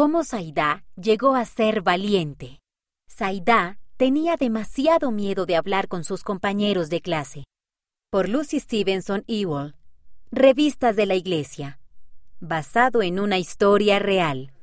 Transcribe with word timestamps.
cómo 0.00 0.24
Saidá 0.24 0.82
llegó 0.96 1.34
a 1.34 1.44
ser 1.44 1.82
valiente. 1.82 2.62
Saidá 3.06 3.78
tenía 3.98 4.38
demasiado 4.38 5.10
miedo 5.10 5.44
de 5.44 5.56
hablar 5.56 5.88
con 5.88 6.04
sus 6.04 6.22
compañeros 6.22 6.88
de 6.88 7.02
clase. 7.02 7.44
Por 8.08 8.30
Lucy 8.30 8.60
Stevenson 8.60 9.24
Ewell, 9.26 9.74
Revistas 10.32 10.96
de 10.96 11.04
la 11.04 11.16
Iglesia, 11.16 11.80
basado 12.40 13.02
en 13.02 13.20
una 13.20 13.36
historia 13.36 13.98
real. 13.98 14.54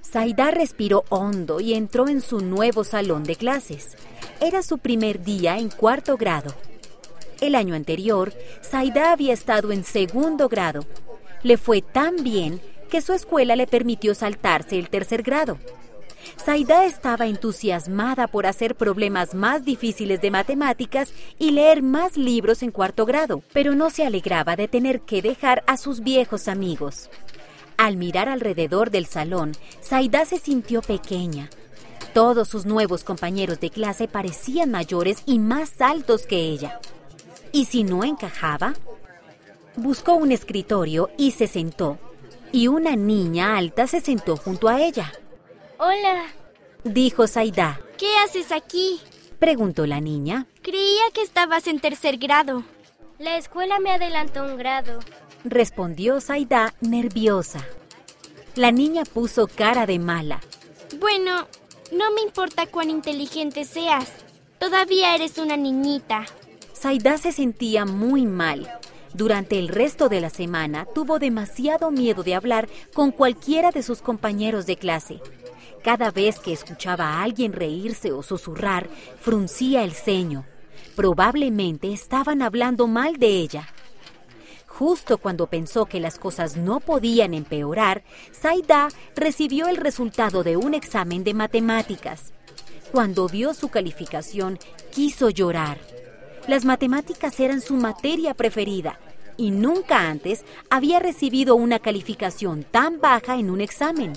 Saidá 0.00 0.50
respiró 0.50 1.04
hondo 1.08 1.60
y 1.60 1.74
entró 1.74 2.08
en 2.08 2.22
su 2.22 2.40
nuevo 2.40 2.82
salón 2.82 3.22
de 3.22 3.36
clases. 3.36 3.96
Era 4.40 4.64
su 4.64 4.78
primer 4.78 5.22
día 5.22 5.58
en 5.58 5.70
cuarto 5.70 6.16
grado. 6.16 6.52
El 7.40 7.54
año 7.54 7.76
anterior, 7.76 8.32
Saidá 8.62 9.12
había 9.12 9.32
estado 9.32 9.70
en 9.70 9.84
segundo 9.84 10.48
grado. 10.48 10.84
Le 11.44 11.56
fue 11.56 11.82
tan 11.82 12.16
bien 12.24 12.60
que 12.92 13.00
su 13.00 13.14
escuela 13.14 13.56
le 13.56 13.66
permitió 13.66 14.14
saltarse 14.14 14.78
el 14.78 14.90
tercer 14.90 15.22
grado. 15.22 15.56
Saida 16.36 16.84
estaba 16.84 17.26
entusiasmada 17.26 18.26
por 18.26 18.44
hacer 18.44 18.74
problemas 18.74 19.34
más 19.34 19.64
difíciles 19.64 20.20
de 20.20 20.30
matemáticas 20.30 21.14
y 21.38 21.52
leer 21.52 21.80
más 21.80 22.18
libros 22.18 22.62
en 22.62 22.70
cuarto 22.70 23.06
grado, 23.06 23.42
pero 23.54 23.74
no 23.74 23.88
se 23.88 24.04
alegraba 24.04 24.56
de 24.56 24.68
tener 24.68 25.00
que 25.00 25.22
dejar 25.22 25.64
a 25.66 25.78
sus 25.78 26.00
viejos 26.00 26.48
amigos. 26.48 27.08
Al 27.78 27.96
mirar 27.96 28.28
alrededor 28.28 28.90
del 28.90 29.06
salón, 29.06 29.52
Saida 29.80 30.26
se 30.26 30.36
sintió 30.36 30.82
pequeña. 30.82 31.48
Todos 32.12 32.46
sus 32.46 32.66
nuevos 32.66 33.04
compañeros 33.04 33.58
de 33.58 33.70
clase 33.70 34.06
parecían 34.06 34.70
mayores 34.70 35.22
y 35.24 35.38
más 35.38 35.80
altos 35.80 36.26
que 36.26 36.36
ella. 36.36 36.78
¿Y 37.52 37.64
si 37.64 37.84
no 37.84 38.04
encajaba? 38.04 38.74
Buscó 39.76 40.12
un 40.12 40.30
escritorio 40.30 41.08
y 41.16 41.30
se 41.30 41.46
sentó, 41.46 41.98
y 42.52 42.68
una 42.68 42.94
niña 42.94 43.56
alta 43.56 43.86
se 43.86 44.00
sentó 44.00 44.36
junto 44.36 44.68
a 44.68 44.80
ella. 44.82 45.12
Hola, 45.78 46.26
Dijo 46.84 47.26
Saida. 47.26 47.80
¿qué 47.96 48.16
haces 48.24 48.52
aquí? 48.52 49.00
Preguntó 49.38 49.86
la 49.86 50.00
niña. 50.00 50.46
Creía 50.62 51.02
que 51.14 51.22
estabas 51.22 51.66
en 51.66 51.80
tercer 51.80 52.18
grado. 52.18 52.64
La 53.18 53.36
escuela 53.36 53.78
me 53.78 53.90
adelantó 53.90 54.44
un 54.44 54.56
grado. 54.56 54.98
Respondió 55.44 56.20
Saida 56.20 56.74
nerviosa. 56.80 57.64
La 58.56 58.72
niña 58.72 59.04
puso 59.04 59.46
cara 59.46 59.86
de 59.86 59.98
mala. 59.98 60.40
Bueno, 60.98 61.46
no 61.92 62.10
me 62.12 62.20
importa 62.22 62.66
cuán 62.66 62.90
inteligente 62.90 63.64
seas. 63.64 64.10
Todavía 64.58 65.14
eres 65.14 65.38
una 65.38 65.56
niñita. 65.56 66.26
Saida 66.72 67.16
se 67.18 67.32
sentía 67.32 67.84
muy 67.84 68.26
mal. 68.26 68.68
Durante 69.14 69.58
el 69.58 69.68
resto 69.68 70.08
de 70.08 70.20
la 70.20 70.30
semana 70.30 70.86
tuvo 70.86 71.18
demasiado 71.18 71.90
miedo 71.90 72.22
de 72.22 72.34
hablar 72.34 72.68
con 72.94 73.10
cualquiera 73.10 73.70
de 73.70 73.82
sus 73.82 74.00
compañeros 74.00 74.66
de 74.66 74.76
clase. 74.76 75.20
Cada 75.82 76.10
vez 76.10 76.38
que 76.38 76.52
escuchaba 76.52 77.04
a 77.08 77.22
alguien 77.22 77.52
reírse 77.52 78.12
o 78.12 78.22
susurrar, 78.22 78.88
fruncía 79.20 79.84
el 79.84 79.92
ceño. 79.92 80.46
Probablemente 80.96 81.92
estaban 81.92 82.40
hablando 82.40 82.86
mal 82.86 83.16
de 83.18 83.28
ella. 83.28 83.68
Justo 84.66 85.18
cuando 85.18 85.46
pensó 85.48 85.84
que 85.84 86.00
las 86.00 86.18
cosas 86.18 86.56
no 86.56 86.80
podían 86.80 87.34
empeorar, 87.34 88.04
Saida 88.30 88.88
recibió 89.14 89.68
el 89.68 89.76
resultado 89.76 90.42
de 90.42 90.56
un 90.56 90.72
examen 90.72 91.24
de 91.24 91.34
matemáticas. 91.34 92.32
Cuando 92.90 93.28
vio 93.28 93.52
su 93.52 93.68
calificación, 93.68 94.58
quiso 94.90 95.28
llorar. 95.28 95.78
Las 96.48 96.64
matemáticas 96.64 97.38
eran 97.40 97.60
su 97.60 97.74
materia 97.74 98.34
preferida 98.34 98.98
y 99.36 99.50
nunca 99.50 100.08
antes 100.10 100.44
había 100.70 100.98
recibido 100.98 101.54
una 101.54 101.78
calificación 101.78 102.64
tan 102.64 103.00
baja 103.00 103.36
en 103.36 103.50
un 103.50 103.60
examen. 103.60 104.12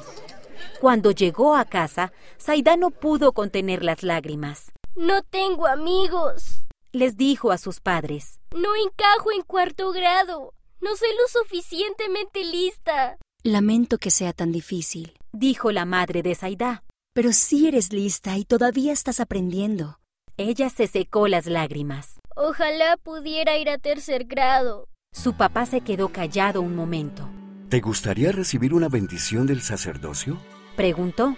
Cuando 0.82 1.12
llegó 1.12 1.56
a 1.56 1.66
casa, 1.66 2.12
Saida 2.38 2.76
no 2.78 2.90
pudo 2.92 3.32
contener 3.32 3.84
las 3.84 4.04
lágrimas. 4.04 4.72
No 4.96 5.22
tengo 5.24 5.68
amigos. 5.68 6.62
Les 6.92 7.18
dijo 7.18 7.52
a 7.52 7.58
sus 7.58 7.80
padres. 7.80 8.40
No 8.56 8.70
encajo 8.76 9.32
en 9.32 9.42
cuarto 9.42 9.92
grado. 9.92 10.54
No 10.82 10.96
soy 10.96 11.10
lo 11.10 11.42
suficientemente 11.42 12.44
lista. 12.44 13.18
Lamento 13.44 13.98
que 13.98 14.12
sea 14.12 14.34
tan 14.34 14.52
difícil, 14.52 15.14
Dijo 15.32 15.72
la 15.72 15.86
madre 15.86 16.24
de 16.24 16.34
Saida. 16.36 16.84
pero 17.14 17.32
sí 17.34 17.68
eres 17.68 17.94
lista 17.94 18.38
y 18.38 18.44
todavía 18.46 18.92
estás 18.92 19.20
aprendiendo. 19.20 20.00
Ella 20.38 20.70
se 20.70 20.88
secó 20.88 21.30
las 21.30 21.46
lágrimas. 21.46 22.20
Ojalá 22.36 22.98
pudiera 22.98 23.58
ir 23.58 23.70
a 23.70 23.78
tercer 23.78 24.26
grado. 24.26 24.90
Su 25.14 25.36
papá 25.36 25.66
se 25.66 25.80
quedó 25.80 26.10
callado 26.10 26.62
un 26.62 26.76
momento. 26.76 27.30
¿Te 27.70 27.80
gustaría 27.80 28.34
recibir 28.34 28.74
una 28.74 28.90
bendición 28.90 29.48
del 29.48 29.62
sacerdocio? 29.62 30.38
Preguntó. 30.76 31.38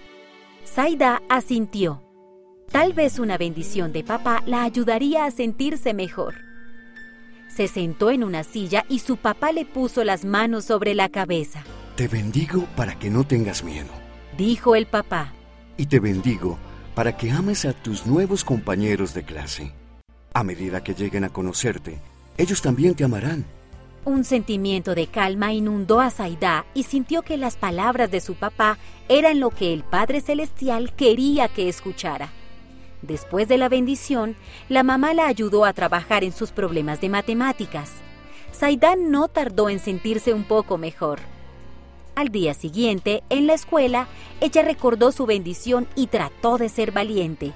Saida 0.63 1.21
asintió. 1.29 2.01
Tal 2.71 2.93
vez 2.93 3.19
una 3.19 3.37
bendición 3.37 3.93
de 3.93 4.03
papá 4.03 4.41
la 4.47 4.63
ayudaría 4.63 5.25
a 5.25 5.31
sentirse 5.31 5.93
mejor. 5.93 6.33
Se 7.49 7.67
sentó 7.67 8.09
en 8.09 8.23
una 8.23 8.43
silla 8.43 8.83
y 8.89 8.99
su 8.99 9.17
papá 9.17 9.51
le 9.51 9.65
puso 9.65 10.03
las 10.03 10.25
manos 10.25 10.65
sobre 10.65 10.95
la 10.95 11.09
cabeza. 11.09 11.63
Te 11.95 12.07
bendigo 12.07 12.65
para 12.75 12.97
que 12.97 13.11
no 13.11 13.27
tengas 13.27 13.63
miedo. 13.63 13.91
Dijo 14.37 14.75
el 14.75 14.87
papá. 14.87 15.33
Y 15.77 15.85
te 15.85 15.99
bendigo 15.99 16.57
para 16.97 17.15
que 17.15 17.29
ames 17.29 17.63
a 17.65 17.73
tus 17.73 18.07
nuevos 18.07 18.43
compañeros 18.43 19.13
de 19.13 19.21
clase. 19.21 19.71
A 20.33 20.43
medida 20.43 20.83
que 20.83 20.95
lleguen 20.95 21.25
a 21.25 21.29
conocerte, 21.29 21.99
ellos 22.39 22.59
también 22.59 22.95
te 22.95 23.03
amarán. 23.03 23.45
Un 24.03 24.23
sentimiento 24.23 24.95
de 24.95 25.05
calma 25.05 25.53
inundó 25.53 25.99
a 25.99 26.09
Saida 26.09 26.65
y 26.73 26.81
sintió 26.83 27.21
que 27.21 27.37
las 27.37 27.55
palabras 27.55 28.09
de 28.09 28.19
su 28.19 28.33
papá 28.33 28.79
eran 29.09 29.39
lo 29.39 29.51
que 29.51 29.73
el 29.73 29.83
Padre 29.83 30.21
Celestial 30.21 30.91
quería 30.95 31.49
que 31.49 31.69
escuchara. 31.69 32.31
Después 33.03 33.47
de 33.47 33.59
la 33.59 33.69
bendición, 33.69 34.35
la 34.67 34.81
mamá 34.81 35.13
la 35.13 35.27
ayudó 35.27 35.65
a 35.65 35.73
trabajar 35.73 36.23
en 36.23 36.31
sus 36.31 36.49
problemas 36.49 36.99
de 36.99 37.09
matemáticas. 37.09 37.91
Saida 38.51 38.95
no 38.95 39.27
tardó 39.27 39.69
en 39.69 39.77
sentirse 39.77 40.33
un 40.33 40.45
poco 40.45 40.79
mejor. 40.79 41.19
Al 42.17 42.29
día 42.29 42.55
siguiente, 42.55 43.21
en 43.29 43.45
la 43.45 43.53
escuela, 43.53 44.07
ella 44.41 44.63
recordó 44.63 45.11
su 45.11 45.27
bendición 45.27 45.87
y 45.95 46.07
trató 46.07 46.57
de 46.57 46.67
ser 46.67 46.91
valiente. 46.91 47.53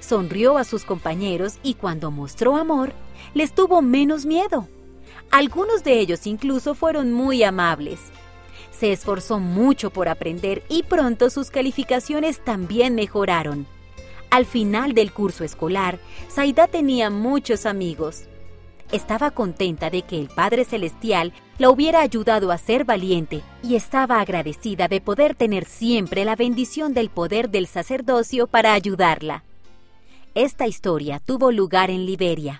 Sonrió 0.00 0.58
a 0.58 0.64
sus 0.64 0.84
compañeros 0.84 1.54
y 1.62 1.72
cuando 1.72 2.10
mostró 2.10 2.56
amor, 2.56 2.92
les 3.32 3.54
tuvo 3.54 3.80
menos 3.80 4.26
miedo. 4.26 4.68
Algunos 5.30 5.82
de 5.82 5.98
ellos 5.98 6.26
incluso 6.26 6.74
fueron 6.74 7.14
muy 7.14 7.42
amables. 7.42 7.98
Se 8.70 8.92
esforzó 8.92 9.38
mucho 9.38 9.88
por 9.88 10.10
aprender 10.10 10.62
y 10.68 10.82
pronto 10.82 11.30
sus 11.30 11.50
calificaciones 11.50 12.44
también 12.44 12.96
mejoraron. 12.96 13.66
Al 14.28 14.44
final 14.44 14.92
del 14.92 15.10
curso 15.10 15.42
escolar, 15.42 15.98
Saida 16.28 16.66
tenía 16.66 17.08
muchos 17.08 17.64
amigos. 17.64 18.24
Estaba 18.92 19.32
contenta 19.32 19.90
de 19.90 20.02
que 20.02 20.18
el 20.20 20.28
Padre 20.28 20.64
Celestial 20.64 21.32
la 21.58 21.70
hubiera 21.70 22.00
ayudado 22.00 22.52
a 22.52 22.58
ser 22.58 22.84
valiente 22.84 23.42
y 23.62 23.74
estaba 23.74 24.20
agradecida 24.20 24.86
de 24.86 25.00
poder 25.00 25.34
tener 25.34 25.64
siempre 25.64 26.24
la 26.24 26.36
bendición 26.36 26.94
del 26.94 27.10
poder 27.10 27.50
del 27.50 27.66
sacerdocio 27.66 28.46
para 28.46 28.74
ayudarla. 28.74 29.42
Esta 30.34 30.66
historia 30.66 31.18
tuvo 31.18 31.50
lugar 31.50 31.90
en 31.90 32.06
Liberia. 32.06 32.54